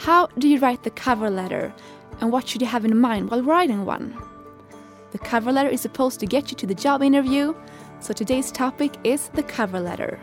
[0.00, 1.74] How do you write the cover letter,
[2.22, 4.16] and what should you have in mind while writing one?
[5.10, 7.54] The cover letter is supposed to get you to the job interview,
[8.00, 10.18] so today's topic is the cover letter.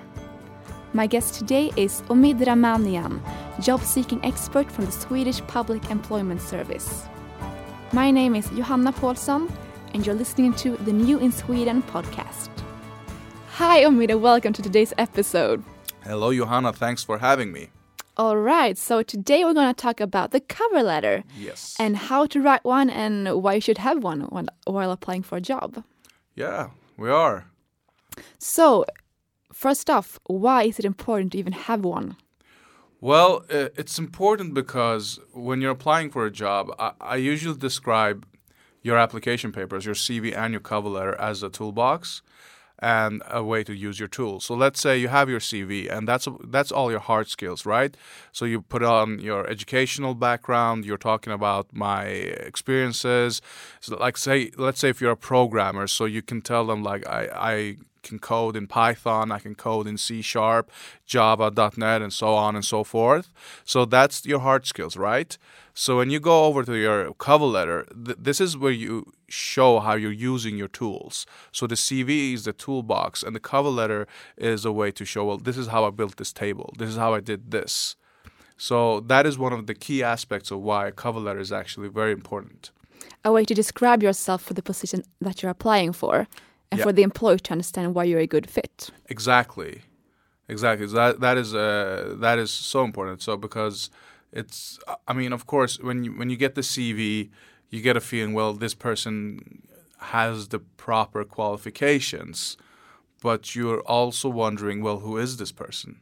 [0.93, 3.21] My guest today is Omid Ramanian,
[3.61, 7.03] job seeking expert from the Swedish Public Employment Service.
[7.93, 9.47] My name is Johanna Paulsson,
[9.93, 12.49] and you're listening to the New in Sweden podcast.
[13.57, 15.63] Hi, Omid, and welcome to today's episode.
[16.03, 16.73] Hello, Johanna.
[16.73, 17.69] Thanks for having me.
[18.17, 21.23] All right, so today we're going to talk about the cover letter.
[21.37, 21.75] Yes.
[21.79, 25.37] And how to write one and why you should have one when, while applying for
[25.37, 25.83] a job.
[26.33, 27.45] Yeah, we are.
[28.39, 28.85] So,
[29.53, 32.17] first off, why is it important to even have one?
[32.99, 38.25] Well, uh, it's important because when you're applying for a job, I, I usually describe
[38.81, 42.23] your application papers, your CV, and your cover letter as a toolbox
[42.79, 44.45] and a way to use your tools.
[44.45, 47.95] So let's say you have your CV and that's that's all your hard skills, right?
[48.31, 53.41] So you put on your educational background, you're talking about my experiences.
[53.79, 57.07] So like say let's say if you're a programmer, so you can tell them like
[57.07, 57.77] I I
[58.07, 60.71] can code in Python, I can code in C Sharp,
[61.05, 63.29] Java, .NET, and so on and so forth.
[63.65, 65.37] So that's your hard skills, right?
[65.73, 69.79] So when you go over to your cover letter, th- this is where you show
[69.79, 71.25] how you're using your tools.
[71.51, 75.25] So the CV is the toolbox, and the cover letter is a way to show,
[75.25, 76.73] well, this is how I built this table.
[76.79, 77.95] This is how I did this.
[78.57, 81.89] So that is one of the key aspects of why a cover letter is actually
[81.89, 82.71] very important.
[83.23, 86.27] A way to describe yourself for the position that you're applying for,
[86.71, 86.85] and Yeah.
[86.85, 88.89] for the employer to understand why you're a good fit.
[89.09, 89.81] Exactly,
[90.47, 90.87] exactly.
[90.87, 93.21] So that that is uh, that is so important.
[93.21, 93.89] So because
[94.31, 97.29] it's, I mean, of course, when you when you get the CV,
[97.69, 98.33] you get a feeling.
[98.33, 99.63] Well, this person
[99.99, 102.57] has the proper qualifications,
[103.21, 106.01] but you're also wondering, well, who is this person?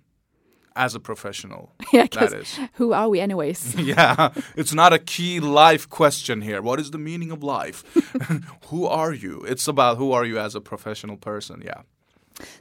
[0.78, 2.60] As a professional, yeah, that is.
[2.74, 3.76] who are we, anyways?
[3.80, 6.62] Yeah, it's not a key life question here.
[6.62, 7.84] What is the meaning of life?
[8.70, 9.46] who are you?
[9.48, 11.62] It's about who are you as a professional person.
[11.66, 11.82] Yeah.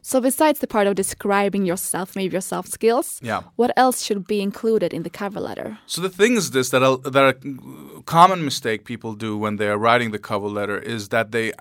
[0.02, 3.42] so, besides the part of describing yourself, maybe your soft skills, Yeah.
[3.56, 5.78] what else should be included in the cover letter?
[5.86, 9.66] So the thing is this that a, that a common mistake people do when they
[9.68, 11.52] are writing the cover letter is that they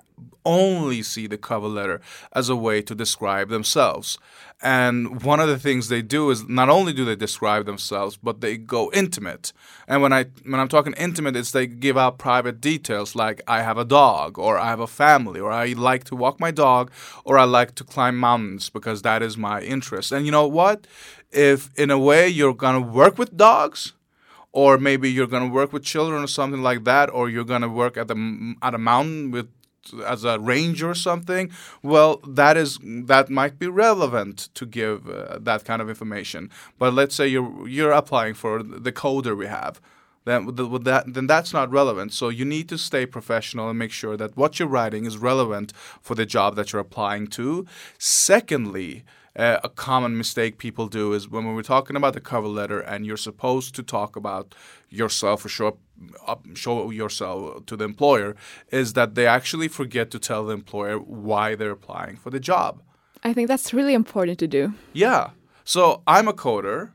[0.44, 2.00] only see the cover letter
[2.32, 4.18] as a way to describe themselves.
[4.64, 8.40] And one of the things they do is not only do they describe themselves, but
[8.40, 9.52] they go intimate.
[9.86, 13.60] And when I when I'm talking intimate, it's they give out private details like I
[13.60, 16.90] have a dog, or I have a family, or I like to walk my dog,
[17.24, 20.12] or I like to climb mountains because that is my interest.
[20.12, 20.86] And you know what?
[21.30, 23.92] If in a way you're gonna work with dogs,
[24.50, 27.62] or maybe you're going to work with children or something like that, or you're going
[27.62, 29.48] to work at the at a mountain with
[30.06, 31.50] as a ranger or something.
[31.82, 36.50] Well, that is that might be relevant to give uh, that kind of information.
[36.78, 39.80] But let's say you're you're applying for the coder we have.
[40.26, 42.12] Then, that, then that's not relevant.
[42.14, 45.72] So you need to stay professional and make sure that what you're writing is relevant
[46.00, 47.66] for the job that you're applying to.
[47.98, 49.04] Secondly,
[49.36, 53.04] uh, a common mistake people do is when we're talking about the cover letter and
[53.04, 54.54] you're supposed to talk about
[54.88, 55.78] yourself or show
[56.26, 58.36] up, show yourself to the employer
[58.70, 62.82] is that they actually forget to tell the employer why they're applying for the job.
[63.24, 64.74] I think that's really important to do.
[64.92, 65.30] Yeah.
[65.64, 66.92] So I'm a coder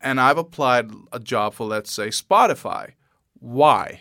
[0.00, 2.92] and I've applied a job for, let's say, Spotify.
[3.38, 4.00] Why?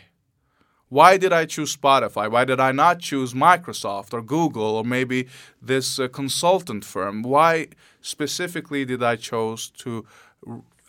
[0.90, 2.30] Why did I choose Spotify?
[2.30, 5.28] Why did I not choose Microsoft or Google or maybe
[5.62, 7.22] this uh, consultant firm?
[7.22, 7.68] Why
[8.02, 10.06] specifically did I choose to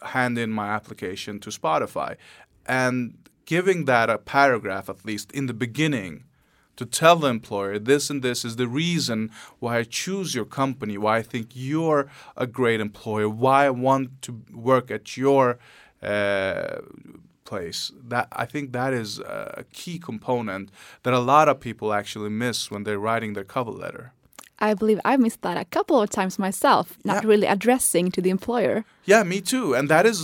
[0.03, 2.17] hand in my application to Spotify?
[2.65, 6.25] And giving that a paragraph at least in the beginning
[6.77, 10.97] to tell the employer this and this is the reason why I choose your company,
[10.97, 15.59] why I think you're a great employer, why I want to work at your
[16.03, 16.79] uh,
[17.51, 17.81] place.
[18.13, 19.19] That I think that is
[19.61, 20.71] a key component
[21.03, 24.05] that a lot of people actually miss when they're writing their cover letter.
[24.69, 27.29] I believe I missed that a couple of times myself, not Yeah.
[27.31, 28.77] really addressing to the employer.
[29.13, 29.75] Yeah, me too.
[29.77, 30.17] And that is,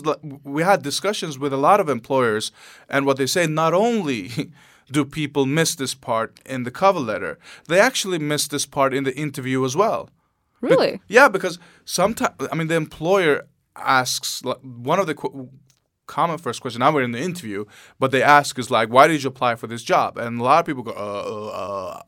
[0.56, 2.52] we had discussions with a lot of employers,
[2.88, 4.20] and what they say not only
[4.96, 7.38] do people miss this part in the cover letter,
[7.68, 10.02] they actually miss this part in the interview as well.
[10.60, 11.00] Be- Really?
[11.08, 13.34] yeah, because sometimes, I mean, the employer
[13.74, 15.48] asks, like, one of the qu-
[16.06, 17.64] common first question, now we're in the interview,
[17.98, 20.16] but they ask is like, why did you apply for this job?
[20.18, 22.02] And a lot of people go, uh, uh, uh.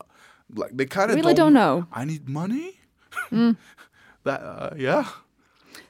[0.55, 1.85] Like, they kind of Really don't know.
[1.93, 2.79] I need money?
[3.31, 5.07] that, uh, yeah.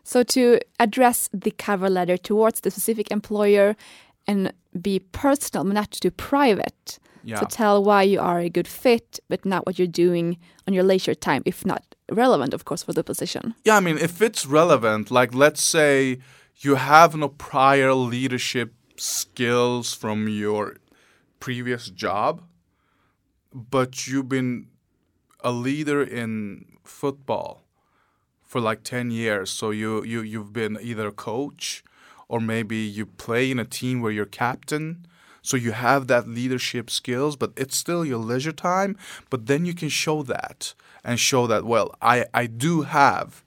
[0.04, 3.76] So to address the cover letter towards the specific employer
[4.28, 4.52] and
[4.82, 7.00] be personal, not too private.
[7.24, 7.40] Yeah.
[7.40, 10.84] So tell why you are a good fit, but not what you're doing on your
[10.84, 13.56] leisure time, if not relevant, of course, for the position.
[13.64, 16.20] Yeah, I mean, if it's relevant, like let's say
[16.60, 20.76] you have no prior leadership skills from your
[21.40, 22.42] previous job,
[23.54, 24.68] but you've been
[25.42, 27.64] a leader in football
[28.44, 29.50] for like 10 years.
[29.50, 31.84] So you, you, you've been either a coach
[32.28, 35.06] or maybe you play in a team where you're captain.
[35.42, 38.98] So you have that leadership skills, but it's still your leisure time.
[39.30, 40.74] But then you can show that
[41.06, 43.46] and show that, well, I, I do have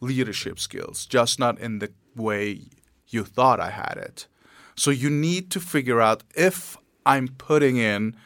[0.00, 2.62] leadership skills, just not in the way
[3.08, 4.26] you thought I had it.
[4.74, 8.16] So you need to figure out if I'm putting in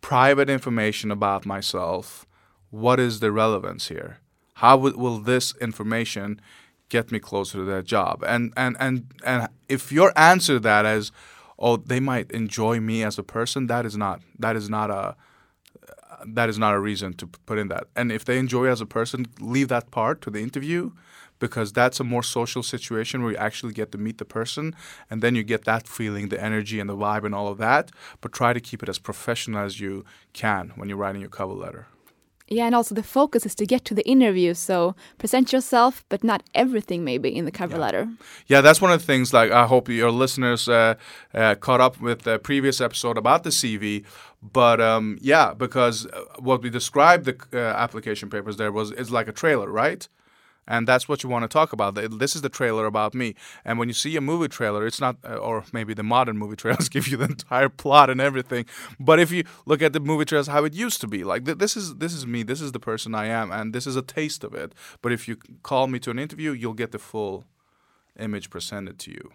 [0.00, 2.26] private information about myself,
[2.70, 4.18] what is the relevance here?
[4.54, 6.40] How will, will this information
[6.88, 8.22] get me closer to that job?
[8.26, 11.10] And and and and if your answer to that is,
[11.58, 15.16] oh, they might enjoy me as a person, that is not that is not a
[16.24, 17.84] that is not a reason to put in that.
[17.96, 20.92] And if they enjoy as a person, leave that part to the interview
[21.42, 24.76] because that's a more social situation where you actually get to meet the person
[25.10, 27.90] and then you get that feeling, the energy and the vibe and all of that.
[28.20, 31.52] But try to keep it as professional as you can when you're writing your cover
[31.52, 31.88] letter.
[32.46, 34.54] Yeah, and also the focus is to get to the interview.
[34.54, 37.84] So present yourself, but not everything maybe in the cover yeah.
[37.84, 38.08] letter.
[38.46, 39.32] Yeah, that's one of the things.
[39.32, 40.94] Like I hope your listeners uh,
[41.34, 44.04] uh, caught up with the previous episode about the CV.
[44.40, 49.10] But um, yeah, because uh, what we described the uh, application papers there was is
[49.10, 50.06] like a trailer, right?
[50.66, 51.94] And that's what you want to talk about.
[51.94, 53.34] This is the trailer about me.
[53.64, 56.56] And when you see a movie trailer, it's not, uh, or maybe the modern movie
[56.56, 58.66] trailers give you the entire plot and everything.
[59.00, 61.76] But if you look at the movie trailers how it used to be, like this
[61.76, 64.44] is this is me, this is the person I am, and this is a taste
[64.44, 64.72] of it.
[65.02, 67.44] But if you call me to an interview, you'll get the full
[68.18, 69.32] image presented to you.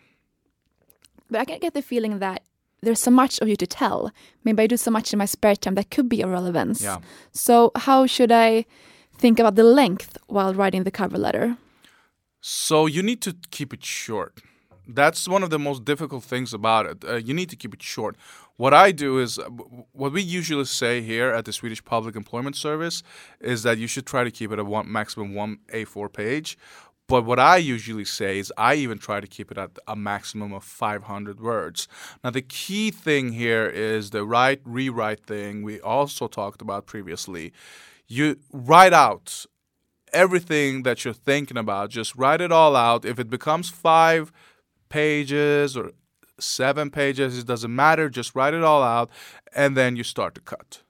[1.30, 2.44] But I can get the feeling that
[2.82, 4.12] there's so much of you to tell.
[4.44, 6.82] Maybe I do so much in my spare time that could be of relevance.
[6.82, 7.00] Yeah.
[7.32, 8.66] So how should I?
[9.18, 11.58] Think about the length while writing the cover letter?
[12.42, 14.42] So you need to keep it short.
[14.88, 17.04] That's one of the most difficult things about it.
[17.04, 18.16] Uh, you need to keep it short.
[18.56, 19.50] What I do is, uh,
[19.92, 23.04] what we usually say here at the Swedish Public Employment Service
[23.42, 26.58] is that you should try to keep it at one maximum one A4 page.
[27.08, 30.54] But what I usually say is I even try to keep it at a maximum
[30.54, 31.88] of 500 words.
[32.24, 37.54] Now, the key thing here is the write rewrite thing we also talked about previously
[38.08, 39.46] you write out
[40.14, 41.90] everything that you're thinking about.
[41.90, 43.06] Just write it all out.
[43.06, 44.32] If it becomes five
[44.90, 45.92] pages or
[46.40, 48.10] seven pages, it doesn't matter.
[48.10, 49.10] Just write it all out,
[49.56, 50.82] and then you start to cut.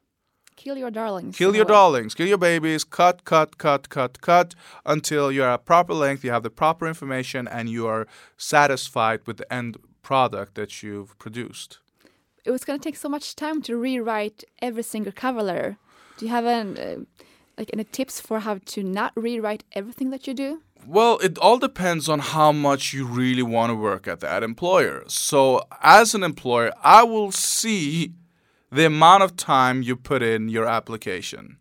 [0.55, 1.37] Kill your darlings.
[1.37, 2.13] Kill your darlings.
[2.13, 2.83] Kill your babies.
[2.83, 4.55] Cut, cut, cut, cut, cut
[4.85, 6.23] until you're at proper length.
[6.23, 11.17] You have the proper information, and you are satisfied with the end product that you've
[11.19, 11.79] produced.
[12.43, 15.77] It was going to take so much time to rewrite every single cover letter.
[16.17, 17.23] Do you have an, uh,
[17.57, 20.61] like any tips for how to not rewrite everything that you do?
[20.85, 25.03] Well, it all depends on how much you really want to work at that employer.
[25.07, 28.13] So, as an employer, I will see
[28.71, 31.57] the amount of time you put in your application.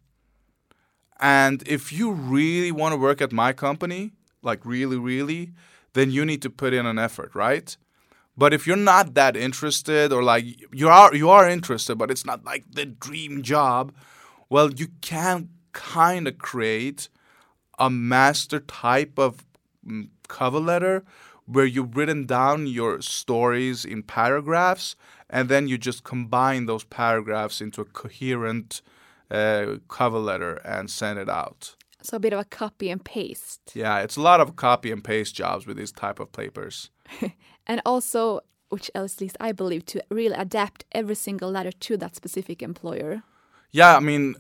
[1.19, 4.12] And if you really want to work at my company,
[4.43, 5.53] like really, really,
[5.93, 7.76] then you need to put in an effort, right?
[8.37, 12.26] But if you're not that interested, or like you are, you are interested, but it's
[12.26, 13.94] not like the dream job,
[14.48, 17.08] well, you can kind of create
[17.78, 19.44] a master type of
[19.87, 21.04] mm, cover letter
[21.46, 24.96] where you've written down your stories in paragraphs
[25.31, 28.82] and then you just combine those paragraphs into a coherent
[29.31, 31.76] uh, cover letter and send it out.
[32.03, 33.72] So a bit of a copy and paste.
[33.74, 36.91] Yeah, it's a lot of copy and paste jobs with these type of papers.
[37.67, 42.15] and also, which at least I believe, to really adapt every single letter to that
[42.15, 43.22] specific employer
[43.73, 44.37] yeah, I mean,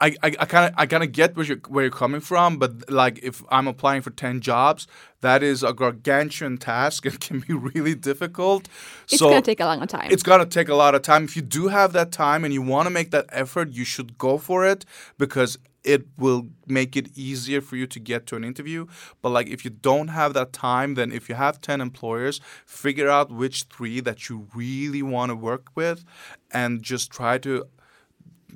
[0.00, 2.90] I I kind of I kind of get where you're where you're coming from, but
[2.90, 4.86] like if I'm applying for ten jobs,
[5.22, 7.06] that is a gargantuan task.
[7.06, 8.68] It can be really difficult.
[9.04, 10.10] It's so gonna take a long time.
[10.10, 11.24] It's gonna take a lot of time.
[11.24, 14.18] If you do have that time and you want to make that effort, you should
[14.18, 14.84] go for it
[15.16, 18.86] because it will make it easier for you to get to an interview.
[19.22, 23.08] But like if you don't have that time, then if you have 10 employers, figure
[23.08, 26.04] out which 3 that you really want to work with
[26.50, 27.66] and just try to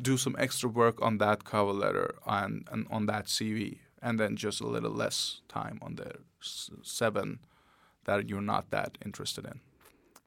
[0.00, 4.36] do some extra work on that cover letter and, and on that CV, and then
[4.36, 6.12] just a little less time on the
[6.82, 7.40] seven
[8.04, 9.60] that you're not that interested in.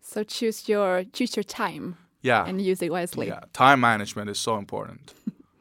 [0.01, 1.97] So choose your choose your time.
[2.21, 2.45] Yeah.
[2.45, 3.27] And use it wisely.
[3.27, 3.41] Yeah.
[3.51, 5.13] Time management is so important.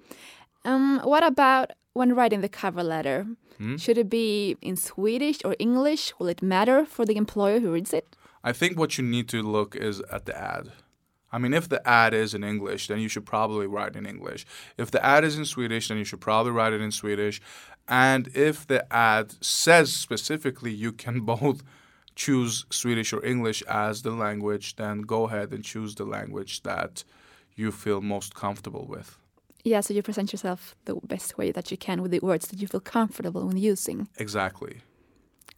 [0.65, 3.27] um, what about when writing the cover letter?
[3.59, 3.77] Hmm?
[3.77, 6.13] Should it be in Swedish or English?
[6.19, 8.17] Will it matter for the employer who reads it?
[8.45, 10.71] I think what you need to look is at the ad.
[11.33, 14.45] I mean, if the ad is in English, then you should probably write in English.
[14.77, 17.41] If the ad is in Swedish, then you should probably write it in Swedish.
[17.89, 21.63] And if the ad says specifically you can both
[22.15, 27.05] choose Swedish or English as the language, then go ahead and choose the language that
[27.55, 29.19] you feel most comfortable with.
[29.65, 32.61] Yeah, so you present yourself the best way that you can with the words that
[32.61, 34.09] you feel comfortable when using.
[34.19, 34.81] Exactly.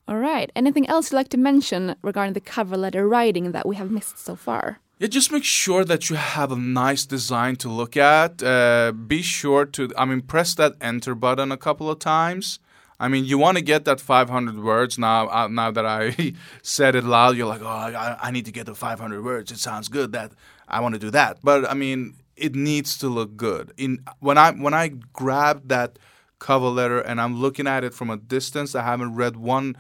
[0.07, 0.53] All right.
[0.55, 4.19] Anything else you'd like to mention regarding the cover letter writing that we have missed
[4.19, 4.81] so far?
[5.05, 8.43] Yeah, just make sure that you have a nice design to look at.
[8.43, 12.59] Uh, be sure to, I mean, press that enter button a couple of times.
[12.99, 15.29] I mean, you want to get that 500 words now.
[15.29, 16.33] Uh, now that I
[16.63, 19.53] said it loud, you're like, oh, I, I need to get the 500 words.
[19.53, 20.13] It sounds good.
[20.13, 20.33] That
[20.69, 21.37] I want to do that.
[21.43, 23.75] But I mean, it needs to look good.
[23.77, 25.99] In when I when I grab that
[26.39, 29.77] cover letter and I'm looking at it from a distance, I haven't read one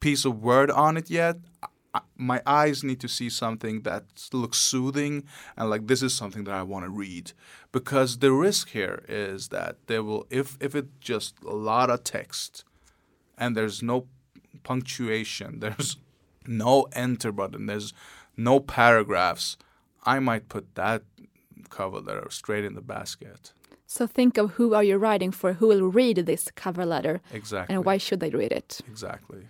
[0.00, 1.36] piece of word on it yet.
[2.16, 5.24] My eyes need to see something that looks soothing
[5.56, 7.32] and like this is something that I want to read
[7.72, 12.04] because the risk here is that there will if if it's just a lot of
[12.04, 12.64] text
[13.38, 14.06] and there's no
[14.62, 15.96] punctuation, there's
[16.46, 17.92] no enter button, there's
[18.36, 19.56] no paragraphs,
[20.04, 21.02] I might put that
[21.70, 23.52] cover letter straight in the basket.
[23.86, 27.74] So think of who are you writing for, who will read this cover letter, Exactly.
[27.74, 28.80] and why should they read it?
[28.88, 29.46] Exactly.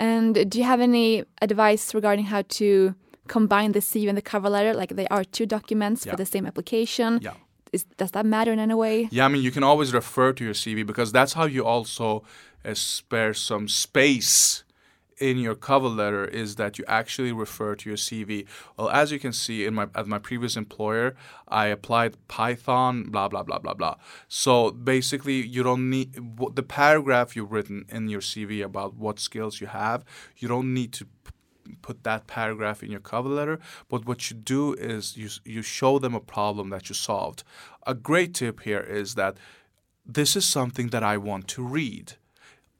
[0.00, 2.94] And do you have any advice regarding how to
[3.28, 4.72] combine the CV and the cover letter?
[4.82, 6.12] Like they are two documents Yeah.
[6.12, 7.10] for the same application.
[7.22, 7.34] Yeah.
[7.72, 9.08] Is, does that matter in any way?
[9.12, 12.24] Yeah, I mean, you can always refer to your CV because that's how you also
[12.64, 14.64] uh, spare some space
[15.20, 18.46] in your cover letter is that you actually refer to your CV.
[18.76, 21.14] Well, as you can see in my at my previous employer,
[21.46, 23.96] I applied Python, blah blah blah blah blah.
[24.28, 26.18] So basically, you don't need
[26.54, 30.04] the paragraph you've written in your CV about what skills you have.
[30.38, 31.06] You don't need to
[31.82, 33.60] put that paragraph in your cover letter.
[33.88, 37.44] But what you do is you you show them a problem that you solved.
[37.86, 39.36] A great tip here is that
[40.06, 42.14] this is something that I want to read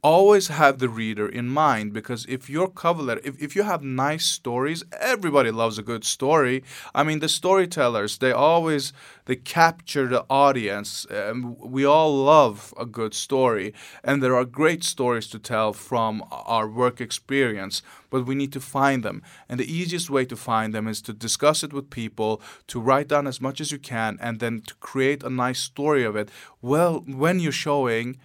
[0.02, 3.82] always have the reader in mind because if your cover letter if, if you have
[3.82, 6.62] nice stories everybody loves a good story.
[6.94, 8.92] I mean the storytellers they always
[9.26, 13.74] they capture the audience um, we all love a good story.
[14.02, 18.60] And there are great stories to tell from our work experience but we need to
[18.60, 19.22] find them.
[19.48, 23.08] And the easiest way to find them is to discuss it with people to write
[23.08, 26.30] down as much as you can and then to create a nice story of it.
[26.62, 28.18] Well when you're showing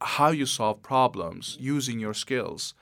[0.00, 2.74] how you solve problems using your skills.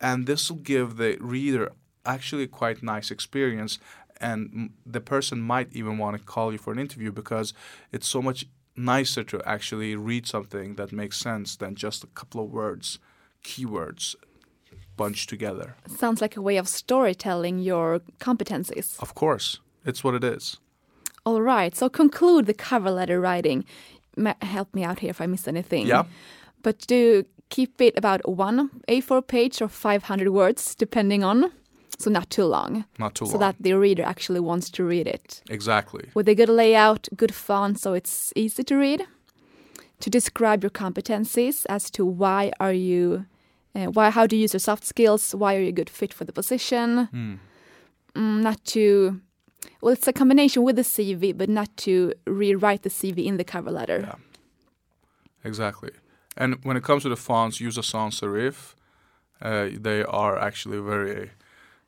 [0.00, 1.72] And this will give the reader
[2.04, 3.78] actually quite nice experience.
[4.20, 7.52] And the person might even want to call you for an interview because
[7.92, 12.42] it's so much nicer to actually read something that makes sense than just a couple
[12.42, 12.98] of words,
[13.44, 14.14] keywords
[14.96, 15.76] bunched together.
[15.86, 19.00] Sounds like a way of storytelling your competencies.
[19.00, 20.58] Of course, it's what it is.
[21.24, 23.64] All right, so conclude the cover letter writing.
[24.16, 25.86] Ma- help me out here if I miss anything.
[25.86, 26.04] Yeah.
[26.62, 31.52] But do keep it about one A4 page or 500 words, depending on.
[31.98, 32.84] So not too long.
[32.98, 33.40] Not too so long.
[33.40, 35.42] that the reader actually wants to read it.
[35.50, 36.08] exactly.
[36.14, 39.06] With a good layout, good font, so it's easy to read.
[40.00, 43.26] To describe your competencies as to why are you,
[43.76, 46.12] uh, why how do you use your soft skills, why are you a good fit
[46.12, 47.06] for the position.
[47.12, 47.34] Hmm.
[48.16, 49.20] Mm, not to,
[49.80, 53.44] well, it's a combination with the CV, but not to rewrite the CV in the
[53.44, 54.00] cover letter.
[54.00, 54.14] Yeah.
[55.44, 55.90] Exactly.
[56.36, 58.74] And when it comes to the fonts, use a sans serif.
[59.40, 61.30] Uh, they are actually very.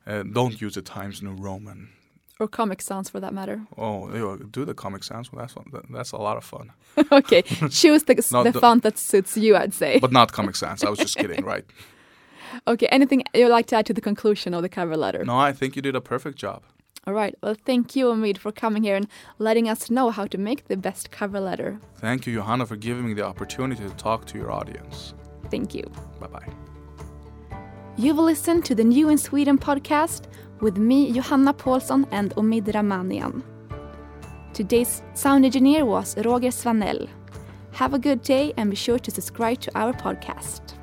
[0.05, 1.89] Uh, don't use the Times New Roman.
[2.39, 3.61] Or Comic Sans for that matter.
[3.77, 5.31] Oh, do the Comic Sans.
[5.31, 6.73] Well, that's one, that- that's a lot of fun.
[7.11, 9.99] okay, choose the, the the- font that suits you, I'd say.
[9.99, 10.83] But not Comic Sans.
[10.83, 11.65] I was just kidding, right?
[12.67, 15.23] okay, anything you'd like to add to the conclusion of the cover letter?
[15.23, 16.61] No, I think you did a perfect job.
[17.07, 19.07] All right, well, thank you, Omid, for coming here and
[19.37, 21.79] letting us know how to make the best cover letter.
[21.97, 25.13] Thank you, Johanna, for giving me the opportunity to talk to your audience.
[25.51, 25.83] Thank you.
[26.19, 26.47] Bye bye.
[27.95, 30.23] You've listened to the New in Sweden podcast
[30.61, 33.43] with me, Johanna Paulsson, and Omid Ramanian.
[34.53, 37.07] Today's sound engineer was Roger Svanell.
[37.73, 40.74] Have a good day and be sure to subscribe to our podcast.